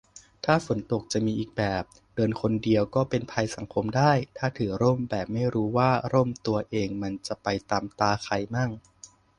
[0.45, 1.83] ถ้าฝนตก จะมีอีกแบบ
[2.15, 8.71] เดินคนเดียวก็เป็นภัยสังคมได้ ถ้าถือร่มแบบไม่รู้ว่าร่มตัวเองมันจะไปตำตาใครมั่ง